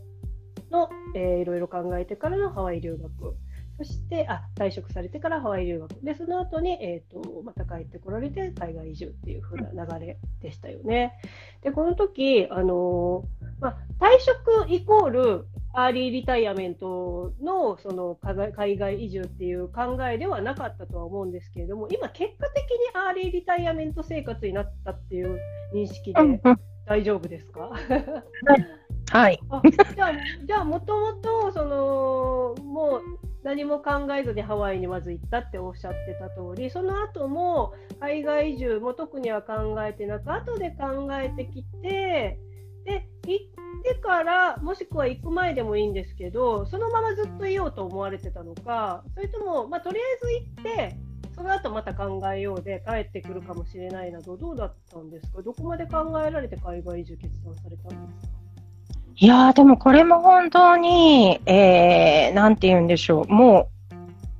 [0.71, 3.37] の、えー、いろいろ考えてからのハワイ留学。
[3.79, 5.91] そしてあ退職されてからハワイ留学。
[6.03, 11.15] でその後に、えーと、また帰ってこられて海外移住っていう風な流れでしたよね。
[11.63, 25.39] でこの時、あのー、まあ、退職イコールアーリーリタイアメントのその海外移住っていう考えではなかったとは思うんですけれども今結果的にアーリーリタイアメント生活になったっていう
[25.73, 26.41] 認識で
[26.87, 27.71] 大丈夫ですか、
[29.11, 29.41] はい。
[29.95, 30.13] じゃあ、
[30.47, 33.03] じゃあ、もともと、その、もう、
[33.43, 42.39] 何も考えずにハワイにまず行ったっておっしゃってた通り、その後も、海外移住も特には考えてなく、後で考えてきて、
[42.85, 50.97] で、行ってから、もしくは行く前でもいいんですけど、そのままずっといようと思われてたのか、それとも、まあ、とりあえず行って、
[51.35, 55.41] その後また考えようで帰ってくるかもしれないなど、どうだったんですか？
[55.43, 58.40] どこまで考えられて海外移住決断されたんですか？
[59.23, 63.31] いやー、でもこれも本当に、えー、なんて言うんでしょう。
[63.31, 63.95] もう、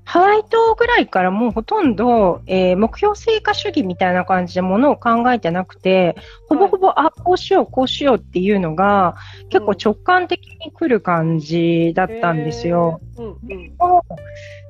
[0.07, 6.17] ハワイ島ぐらいからもうほとんど、えー、目標成果主義みたいな感じでものを考えてなくて、
[6.49, 9.17] ほぼほぼ、あ、こうしよう、こうしようっていうのが、
[9.51, 13.03] 結構直感的に来る感じだったんですよ。
[13.19, 13.37] うんうん、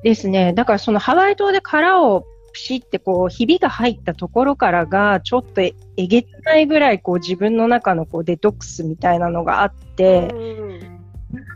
[0.03, 0.51] ですね。
[0.51, 10.33] だからそのハワイ島で殻をプシってこう、ひびが入ったところからが、ちょっとえげつないぐらいこう自分の中のこうデトックスみたいなのがあって、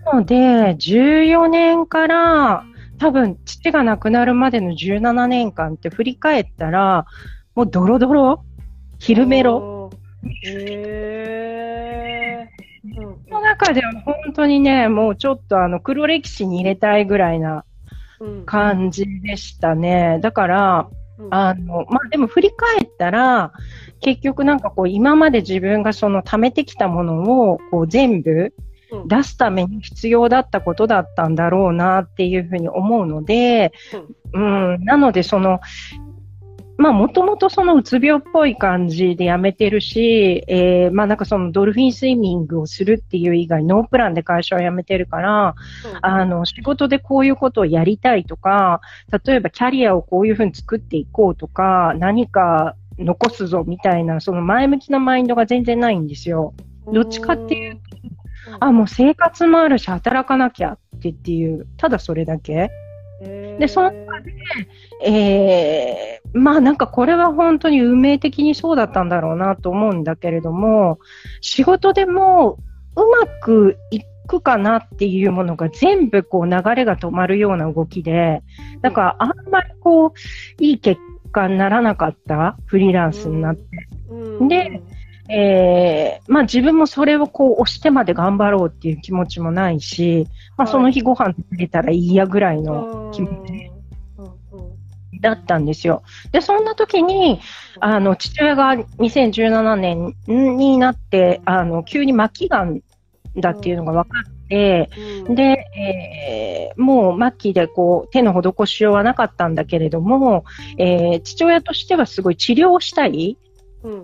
[0.06, 2.64] なので、14年から、
[2.98, 7.06] 多分父が亡くなるまでの17年間って振り返ったら、
[7.56, 8.44] もうドロドロ
[9.00, 9.90] 昼メロ。
[10.44, 12.26] へー。
[13.30, 17.65] の中では本当にね、もうちょっとあの黒歴史に入れたいぐらいな
[18.46, 20.20] 感じでしたね。
[20.22, 20.90] だから、
[21.32, 23.54] あの、まあ、でも振り返ったら、
[24.02, 28.54] 結局なんかこう今まで自分がその貯めてきたものをこう全部
[29.08, 33.74] 出すために必要だったことだったんだろうなっていうふうに思うので、
[34.34, 35.60] うん、なのでその
[36.78, 45.56] まあ、もともとそのうつ病っぽい感じでやめてるし、えー、まあなんかそのドルフィンスイミングをするっていう以外、ノープランで会社を辞めてるから、
[46.02, 48.82] あの、仕事でこういうことをやりたいとか、
[49.26, 56.54] 例えばキャリアをこういうふうに作っていこうとか、何か残すぞみたいな、その前向きなマインドが全然ないんですよ。
[56.92, 57.82] どっちかっていうと、
[58.60, 62.70] あ、もう生活もあるし働かなきゃってっていう、ただそれだけ。
[63.60, 64.34] で、その中で、
[65.04, 71.00] えー、まあなんかこれは本当に運命的にそうだったんだろうなと思うんだけれども、
[71.42, 72.60] 仕事でも
[72.96, 78.42] うまくいくかなっていうものが全部こう流れが止まるような動きで、
[78.82, 80.12] だからあんまりこう、
[80.60, 81.00] いい結
[81.32, 83.64] 果にならなかったフリーランスになって。
[84.48, 84.82] で、
[85.28, 93.72] えー、まあ自分もそれをこう押してまで頑張ろうっていう気持ちもないし、まあその日ご飯食べたらいいやぐらいの気持ち
[95.22, 96.04] だったんですよ。
[96.32, 97.40] で、そんな時に、
[97.80, 102.82] あの、父親が2017年になって、あの、急に末期がん
[103.38, 104.90] だっていうのが分かって、
[105.28, 105.44] うん、で、
[105.78, 110.46] えー、もう末期でこう、手の施しようはなかったんだけれども、
[110.78, 113.38] えー、父親としてはすごい治療をしたい。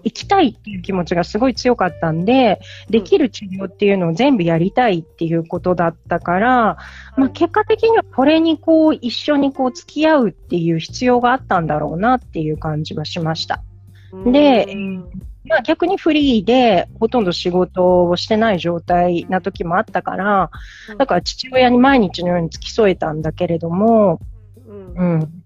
[0.04, 6.78] 行きたいっていう気持ちがすごい強かったんで、できる治療っていうのを全部やりたいっていうことだったから、
[7.17, 13.63] まあ、結果的にはこれにこう一緒にこう付き合うっていう必要があったんだろうなっていう感じはしました。
[14.26, 14.67] で、
[15.46, 20.52] まあ、逆にフリーでほとんど仕事をしてない状態な時もあったから、
[20.98, 24.20] だから父親に毎日のように付き添えたんだけれども、
[24.96, 25.41] うん、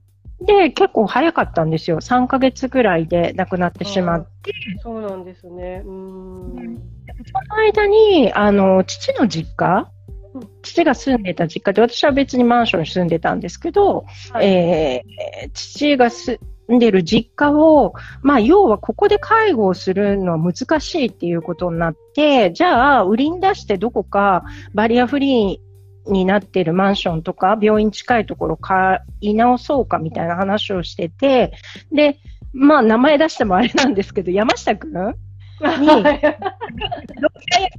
[0.46, 2.00] で、結構早かったんですよ。
[2.02, 4.54] 3ヶ月ぐらいで亡くなってしまって。
[4.82, 5.82] そうなんですね。
[5.86, 6.82] うん。
[7.32, 9.90] その間に、あの、父の実家、
[10.62, 16.40] 父が住んでた実家で、私は別にマンションに住んでたんですけど、はい、えー、父が住
[16.72, 25.64] んでる実家を、まあ、要はここで介護をするのは難しいっていうことになって、じゃあ、売りに出してどこかバリアフリー
[26.08, 31.54] になっているマンションとか病院近いところ買い直そうかみたいな話をしてて、
[31.91, 32.20] で、
[32.54, 36.10] まあ名前出してもあれなんですけど、山下くんに、どっち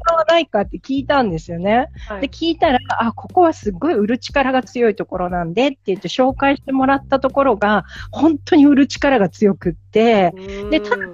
[0.03, 1.89] 買わないかって聞いたんですよね。
[2.09, 10.33] はい、で、聞いたら、あ、ここはすっごい売る力が強いところなんでって言って紹介してもらったところが、本当に売る力が強くって、
[10.71, 11.07] で、ただ、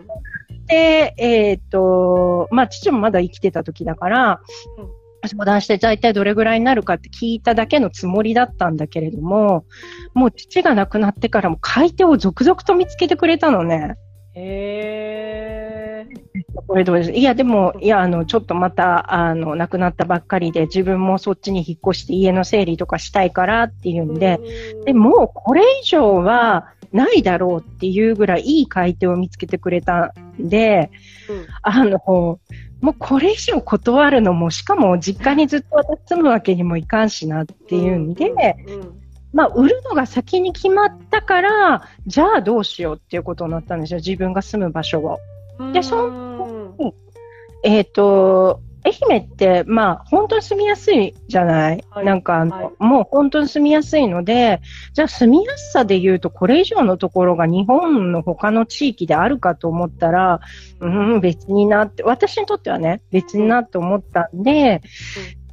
[0.66, 4.40] で、えっ、ー、と、まあ、父もまだ生きてた時だから、
[4.78, 9.64] うん相談して大体どれぐらいになるかって聞いただけのつもりだったんだけれども、
[10.14, 13.94] もう父が亡くなってからも買い手を続々と見つけてくれたのね。
[14.34, 15.51] へー。
[16.66, 24.40] これどうですいや、でも、いや、あの、ちょっとまた、あの、亡くなったばっかりで、自分もそっちに引っ越して家の整理とかしたいからっていうんで、
[24.84, 30.90] でも、これ以上はないだろうっていうぐらいいい買い手を見つけてくれたんで、
[31.28, 31.98] うん、あの、
[32.80, 38.56] もうこれ以上断るのも、しかも実家にずっと私住むわけにもいかんしなっていうんで、
[39.32, 45.18] まあ、売るのが先に決まったから、じゃあどうしようっていうことになったんですよ、自分が住む場所を。
[45.72, 46.41] で、その、
[47.62, 54.60] えっ、ー、と、愛媛って、まあ、本当に住みやすいじゃない、はい、なんかあの、はい、もう本当に住みやすいので、
[54.92, 60.40] じゃあ住みやすさで言うと、これ以上のところが日本の他の地域であるかと思ったら、
[60.80, 64.82] うん、別になって、私にとってはね、別になって思ったんで、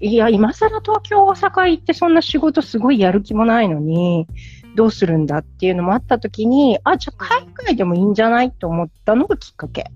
[0.01, 4.27] うん、いや、今更東京、大阪行ってそんな仕事すごいやる気もないのに、
[4.75, 8.51] どうするんだっていうのもあったときに、あ、じゃあ海外でもいいんじゃない？
[8.51, 9.91] と思ったのがきっかけ。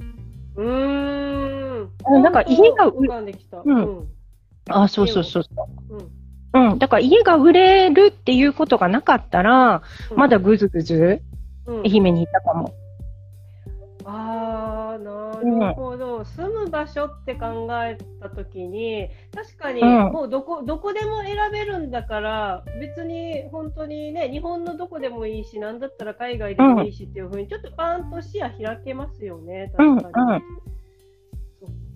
[2.05, 2.15] うーん。
[2.15, 2.23] うん。
[2.23, 3.13] なんか家が売れ、
[3.65, 4.07] うん。
[4.69, 5.95] あ、そうそうそうそう。
[6.53, 6.71] うん。
[6.71, 6.79] うん。
[6.79, 9.81] だから家が売れるっていうことがなかったら、
[10.15, 11.21] まだぐずぐず、
[11.67, 12.73] 愛媛にいたかも。
[14.05, 30.13] ああ、なるほど、うん、住む場所って考えたときに、確かにもうどこ、どこでも選べるんだから、別に本当にね、日本のどこでもいいし、なんだったら海外でもいいしっていうふうに、ちょっとパーンと視野開けますよね、確かに。
[30.15, 30.43] うんうん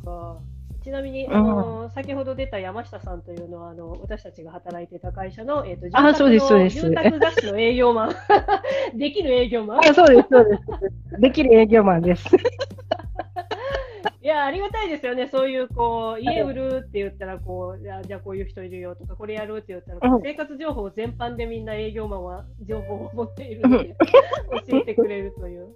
[0.08, 0.38] か。
[0.84, 8.16] ちなみに、あの、先ほど出た山下さんというのは、あの、私たちが働いてた会社の、えっ、ー、と、住宅の住宅雑誌の営業マン。
[8.98, 9.80] できる営業マン。
[9.80, 11.22] あ、そうです、そうです。
[11.22, 12.26] できる営業マンです。
[14.22, 15.28] いや、ありがたいですよね。
[15.28, 23.96] そういう、こう、家売るって言ったら、こう、じゃあ、じゃあこういう人いるよとか、これやるって言ったら、うん、生活情報全般でみんな営業マンは情報を持っているので、
[24.68, 25.68] 教えてくれるという。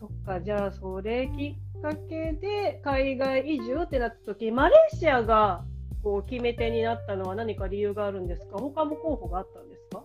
[0.00, 5.64] そっか、じゃあ、それきっかけで海外移住ってなった時、マレーシアが
[6.02, 8.58] こう決め手になったのは何か理由があるんですか？
[8.58, 10.02] 他も候補があったんですか？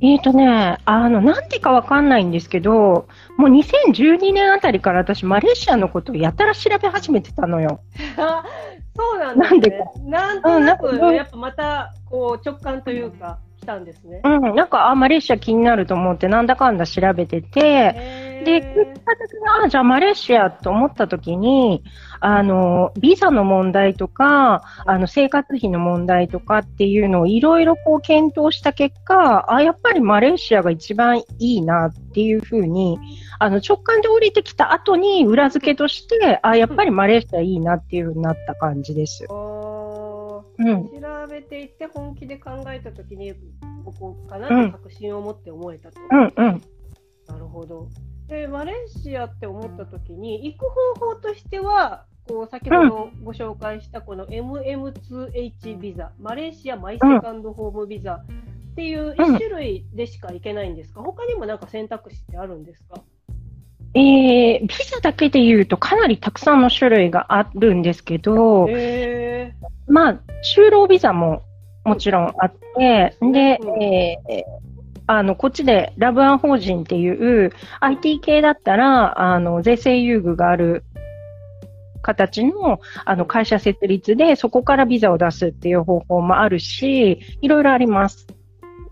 [0.00, 7.80] えっ、ー、とね、あの、なんでかわかんないんですけど、もう2012年あたりから私、マレーシアのことをやたら調べ始めてたのよ。
[8.94, 10.10] そうなんですね。
[10.10, 14.20] なんとなく、うん、やっぱまた、こう、直感というか、来たんですね。
[14.24, 17.94] うん、なんか、あ、マレーシア気になると思って、なんだかんだ調べてて、
[18.44, 21.82] で、結果的に、あ、じゃあマレーシアと思った時に、
[22.20, 32.98] あの、ビザの問題とか、あの、生活費の問題とかっていうのをいろいろこう検討した結果、あ、やっぱりマレーシアが一番いいなっていうふうに、
[33.38, 39.26] あの、直感で降りてきた後に裏付けとして、あ、やっぱりマレーシアいいなっていうふうになった感じです。
[40.58, 43.34] うん、調べていって本気で考えた時に
[43.84, 46.00] ここかなと確信を持って思えたと。
[46.10, 46.62] うんうん、
[47.26, 47.88] なるほど。
[48.28, 50.64] でマレーシアって思った時に行く
[50.98, 58.22] 方法としてはこう先ほどご紹介したこの MM2H ビザ、マレーシアマイセカンドホームビザ
[58.72, 63.02] っていう1種類でしか行けないんですか、他にもなんか選択肢ってあるんですか？
[63.94, 70.20] えー、ビザだけで言うとかなりたくさんの種類があるんですけど、えー、まあ、
[70.56, 71.42] 就労ビザも
[71.84, 74.71] もちろんあって、で、えー、
[75.18, 80.84] あの、こっちでラブアン法人っていう IT 系だったら、あの、税制優遇がある
[82.02, 88.26] 形のあの会社設立で、そこからビザを出すっていう方法もあるし、いろいろあります。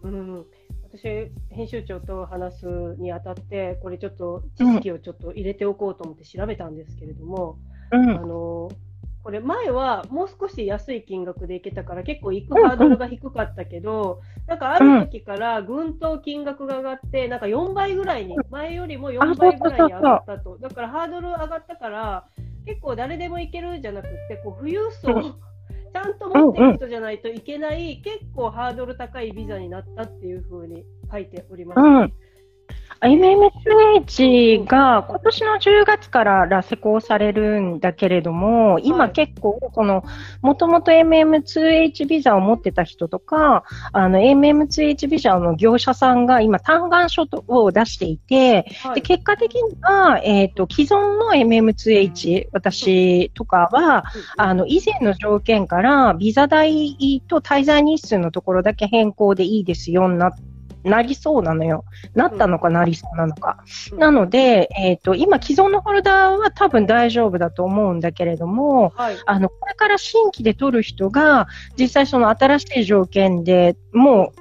[0.03, 0.45] うん、
[0.93, 2.67] 私、編集長と話す
[2.99, 7.59] にあたって、これちょっと知識をちょっと入れておこうと思って調べたんですけれども、
[7.93, 8.71] うん、あの
[9.23, 20.57] これ前はもう少し安い金額で行けたから結構行くハードルが低かったけど、なんかある時からぐんと金額が上がって、なんか4倍ぐらいに、前よりも4倍ぐらいに上がったと。
[20.59, 22.29] だからハードル上がったから、
[22.65, 25.23] 結構誰でも行けるじゃなくて、こう富裕層、
[25.93, 32.15] ちゃんと持ってる人じゃないといけない、結構ハードル高いビザになったっていうふうに書いております、ね。
[33.03, 40.05] MMSH が今年の10月から施行されるんだけれども、今結構、その、
[40.43, 54.05] もともと MM2H ビザを持ってた人とか、あの、MM2H ビザの業者さんが今、単願書を出していて、はい、で結果的には、えっ、ー、と、既存の MM2H、私とかは、
[54.37, 60.50] あの、以前の条件から、ビザ代と滞在日数のところだけ変更でいいですよになって、
[60.85, 61.85] なりそうなのよ。
[62.15, 63.63] なったのかなりそうなのか。
[63.93, 74.41] うん、なので、えっ、ー、と、今既存のホルダーは多分大丈夫だと思うんだけれども、はい、あの、これから新規で取る人が、実際その新しい条件でもう、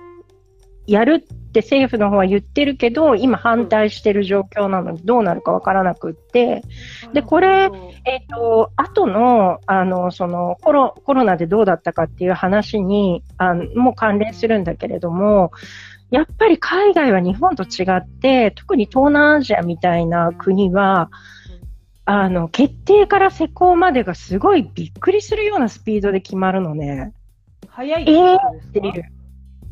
[0.90, 6.64] やるって政府の方は言ってるけど、今反対してる状況なので、どうなるかわからなくって、
[7.14, 7.70] で、これ、
[8.06, 15.52] えっ、ー、と、後の、あの、そのコロ、コロナでどうだったかっていう話に、あの、も関連するんだけれども、
[16.12, 21.12] やっぱり海外は日本と違って、特に東南アジアみたいな国は、
[22.05, 27.14] あの、決定から施行までがすごいびっくりするようなスピードで決まるのね。
[27.68, 28.39] 早いえー、っ
[28.74, 29.12] ていう。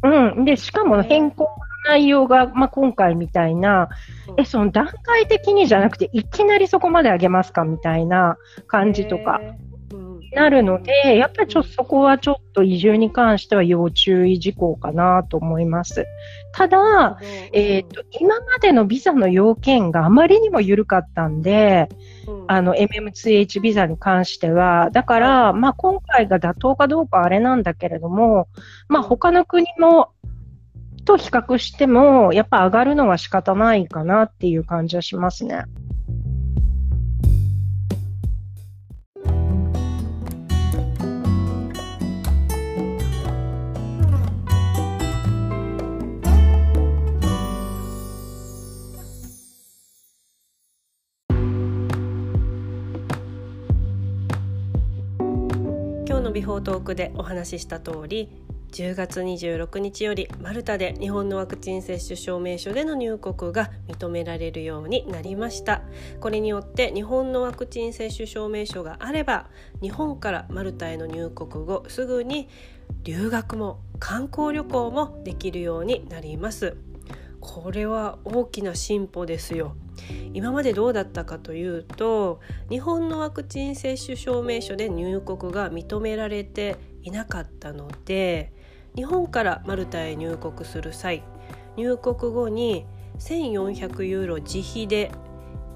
[0.04, 0.46] うん。
[0.46, 1.50] で、しかも変更の
[1.90, 3.90] 内容が、まあ、今回みたいな、
[4.38, 9.42] え、その段階的にじゃなくて、いきなりそこまで上げますかみたいな感じとか。
[10.34, 16.06] なるので、やっぱりちょっとそこはちょっと移住に関しては要注意事項かなと思います。
[16.54, 17.20] ただ、
[17.54, 21.90] えっ、ー、と、今までのビザの要件があまりにも緩かったんで、
[22.48, 28.48] あの、MM2H ビザに関しては、だから、まあ今回が妥当かどうかあれなんだけれども、
[28.90, 30.10] まあ他の国も
[31.06, 35.64] と比較しても、やっぱ上がるのは仕方ないかなっていう感じはしますね。
[56.38, 58.30] ビフォートークでお話しした通り
[58.72, 65.82] 10月26日よりマルタで日本のワクチン接種証明書での入国が認められるようになりました。
[66.20, 69.48] これによって日本のワクチン接種証明書があれば
[69.82, 72.50] 日本からマルタへの入国後すぐに
[73.04, 76.78] 留学も観光旅行もできるようになります。
[77.48, 79.76] これは大きな進歩ですよ。
[80.34, 82.40] 今までどうだったかというと
[82.70, 88.54] 日本のワクチン接種証明書で入国が認められていなかったので
[88.96, 91.24] 日本からマルタへ入国する際
[91.78, 92.86] 入国後に
[93.18, 95.12] 1400ユーロ自費で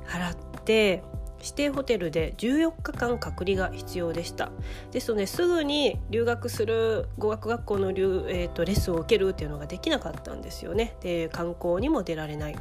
[0.06, 1.04] 払って
[1.42, 4.52] 指定ホテルで14日間隔離が必要でした。
[4.92, 10.96] ですのですぐに留学する語学学校の、えーと、レッスンを受けるっていうのができなかったんですよね。
[11.02, 12.56] で観光にも出られない。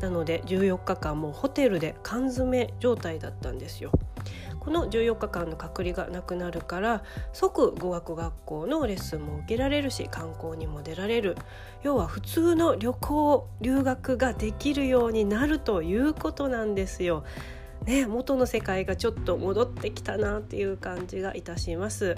[0.00, 3.90] なので14日間もホテルで缶詰状態だったんですよ。
[4.60, 7.02] この14日間の隔離がなくなるから
[7.34, 11.36] 即語学学校のレッスンも受けられるし観光にも出られる。
[11.82, 17.24] 要は普通の旅行留学ができるようになるということなんですよ。
[17.86, 22.16] ね、元の世界がちょっと戻ってきたなっていう感じがいたします。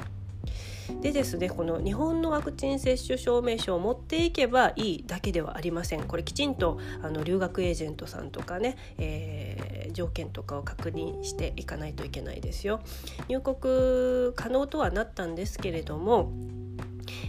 [1.03, 6.05] でですねこの日本のワクチン接種証明書を持っていけばいいだけではありません。
[6.05, 12.81] これきちんとあの留学エージェントさんとかね、えー、条件とかを確認していかないといけないですよ。
[13.29, 16.33] 入国可能とはなったんですけれども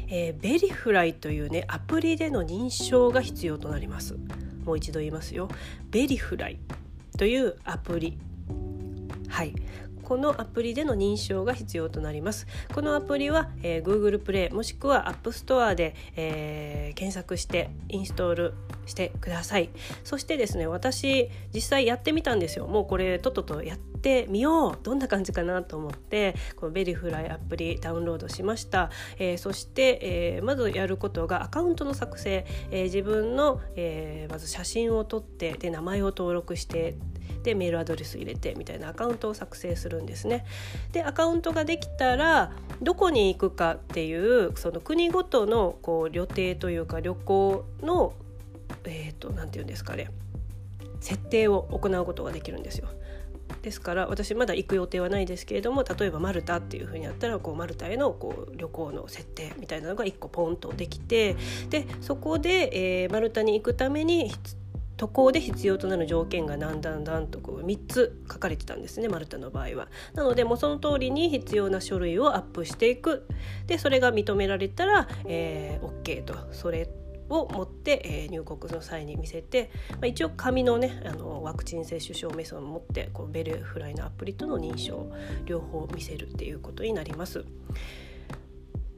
[0.09, 4.15] えー、 VeriFLY というねアプリでの認証が必要となります。
[4.63, 5.49] もう一度言いますよ。
[5.91, 6.59] VeriFLY
[7.17, 8.17] というアプリ。
[9.27, 9.53] はい。
[10.07, 12.47] このアプリでの認証が必要となります。
[12.73, 18.53] このアプリは、えー、Google プレイもしくは App Store で、えー、検索してインストール
[18.85, 19.69] してください。
[20.05, 22.67] そしてですね私実際やってみたんですよ。
[22.67, 24.79] もうこれとっととやってみよう。
[24.81, 28.89] どんな感じかなと思ってこの VeriFLY アプリダウンロードしました、
[29.19, 36.95] えー、そして、え、まずやることがアカウントの作成、え、自分の、えまず写真を撮ってで名前を登録して
[37.47, 40.45] でメールアドレス入れてみたいなアカウントを作成するんですね。
[40.91, 48.13] でアカウントができたらどこに行くかっていうその国ごとのこう旅程というか旅行の
[48.83, 50.09] えっ、ー、と何て言うんですかね
[50.99, 52.89] 設定を行うことができるんですよ。
[53.61, 61.37] ですから私まだ行く予定はないですけれども例えばマルタっていうふうにやったらこうマルタへのこう旅行の設定みたいなのが1個ポンとできて
[61.69, 64.31] でそこで、えー、マルタに行くために
[64.97, 69.87] 渡航で必要となる条件がだんだんだんとこう3つ書かれてたんですねマルタの場合は。
[70.13, 73.27] なのでもうその通りに必要な書類をアップしていく
[73.67, 76.89] でそれが認められたら、えー、OK とそれ
[77.29, 85.11] を持って、えー、入国の際に見せて、まあ、一応紙のねあのワクチン接種証明書を持ってこのベルフライのアプリとの認証
[85.45, 87.45] 両方見せるっていうことになります。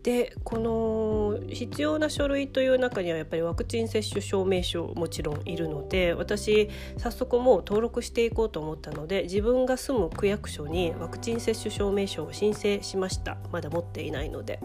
[0.10, 14.60] でこの必要な書類という中にはやっぱりワクチン接種証明書もちろんいるので私早速もう登録していこうと思ったので自分が住む区役所にワクチン接種証明書を申請しましたまだ持っていないので。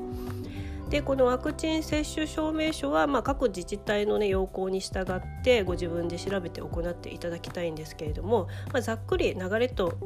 [0.88, 9.98] でこのワクチン接種証明書は、まあ、各自治体の、ね、要項に従ってご自分で調べて行っていただきたいんですけれども、まあ、ざっくり流れと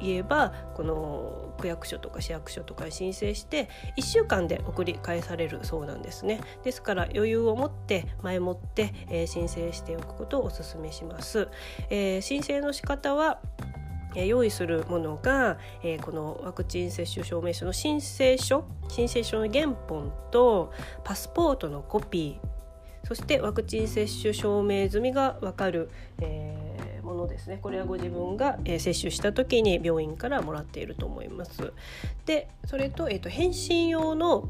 [0.00, 6.40] 言えばこの区役所とか市役所とかに申請して1週間で送り返されるそうなんですね。
[6.64, 11.48] ですから余裕を持って前もって、えー、申請しておくことをお勧めします、
[11.90, 13.40] えー、申請の仕方は
[14.14, 20.72] 用意するものが、えー、このワクチン接種証明書の申請書申請書の原本と
[21.04, 25.90] パスポートのコピーそしてワクチン接種証明済みが分かる、
[26.20, 26.65] えー
[27.06, 27.58] ものですね。
[27.62, 31.72] これはご自分が、えー、接種した時に病院からもらっていると思います。
[32.26, 34.48] でそれと,、えーと、返信用の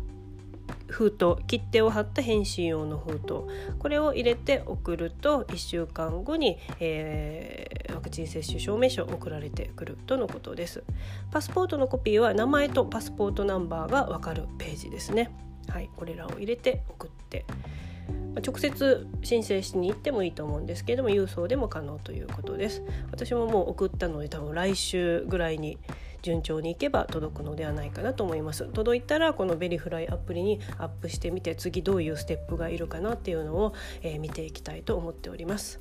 [0.89, 3.77] 封筒切手を貼った返信用の封筒。
[3.79, 10.83] これを入れて送ると1週間後に、えー、ワクチン接種証明書送られてくるとのことです。
[11.31, 15.31] パスポートのコピーは名前とパスポートナンバーがわかるページですね。
[15.69, 17.45] はいこれらを入れて送って
[18.43, 22.83] 直接申請しに行ってもいいと思うんですけれども郵送でも可能ということです。
[23.11, 25.79] 私ももう送ったので多分来週ぐらいに
[26.23, 28.67] 順調にいけば届くのではないかなと思います。
[28.73, 35.81] 届いたらこのベリフライアプリにアップしてみて次どういうステップがいるかなっていうのを、えー、見ていきたいと思っております、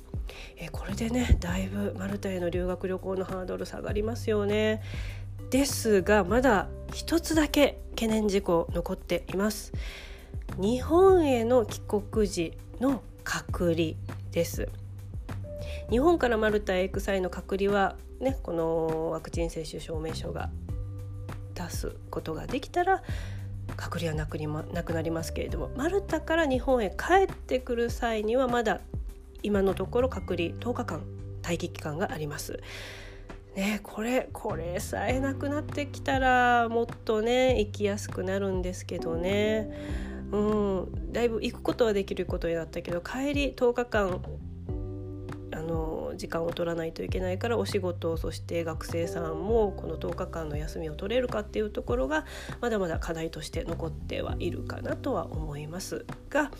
[0.56, 4.82] えー、これでねだいぶマルタへの留学旅行のハードル下がりますよね。
[5.50, 9.72] ですがまだ一つだけ懸念事項残っています。
[10.58, 13.92] 日本への帰国時の隔離
[14.32, 14.68] です
[15.90, 20.50] 日本からマルタへ行く際の隔離はねこのワクチン接種証明書が
[21.54, 23.02] 出すことができたら
[23.76, 28.80] 隔離はなくななくなりますけれどもマルタから日本へ帰ってくる際にはまだ
[29.42, 31.02] 今のところ隔離10日間
[31.42, 32.60] 待機期間があります。
[33.54, 39.70] ね、これこれさえなくなってきたらもっとね行きやすくなるんですけどね。
[40.32, 41.12] うん。
[41.12, 44.20] だいぶ行くことはできることになったけど帰り10日間
[45.52, 52.26] あの時間を取らないといけないからお仕事そして学生さんもこの10日間の休みを取れるかっていうところが
[52.60, 56.50] まだまだ課題として残ってはいるかなとは思いますが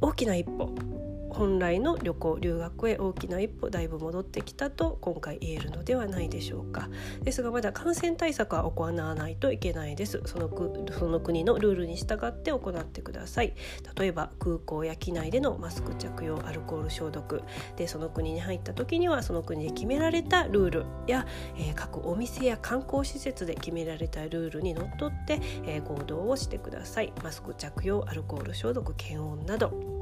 [0.00, 1.13] 大きな一歩。
[1.34, 6.88] 本来の旅行留学へ大きな一歩だいぶ戻ってきたと今回言えるのではないでしょうか。
[7.22, 10.22] ですがまだ感染対策は行わないといけないです。
[10.26, 10.48] その
[10.96, 13.54] その国のルールに従って行ってください。
[13.98, 17.42] 例えば空港や機内でのマスク着用アルコール消毒。
[17.76, 21.26] でその国に入った時にはその国で決められたルールや、
[21.56, 27.12] えー、各お店や観光施設で決められたルールにのっとって、えー、行動をしてください。
[27.22, 29.93] マスク着用アルコール消毒検温など。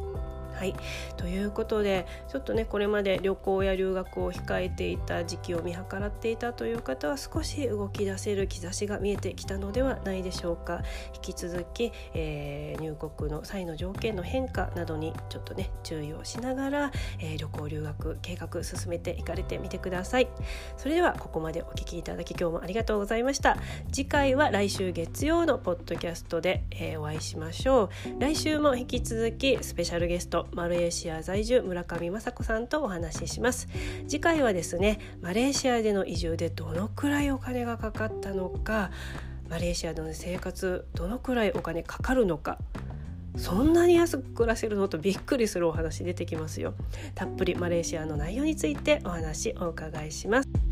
[0.63, 0.77] はい。
[1.17, 10.83] ということでちょっとねこれまで旅行や留学を控えていた時期を見計らっていたという方は少し動き出せる兆しが見えてきたのではないでしょうか。
[11.17, 20.29] 引き続き、えー、入国の際の条件の変化などにちょっとね注意をしながら、えー、旅行留学計画進めていかれてみてください。
[20.77, 23.57] それではここまでお聞きいただき今日もありがとうございました。
[23.91, 28.21] 次回は来週月曜のポッドキャストで、えー、お会いしましょう。
[28.21, 33.69] 来週も引き続きスペシャルゲストマレーシア在住村上雅子さんとお話しします。
[34.07, 38.91] 次回はですねマレーシアでの移住でどのくらいお金がかかったのか
[39.49, 42.59] マレーシアでの生活どのくらいお金かかるのか
[43.37, 46.75] そんなに安く暮らせるのとびっくりするお話出てきますよ。
[47.15, 50.72] たっぷりマレーシアの内容についてお話お伺いします。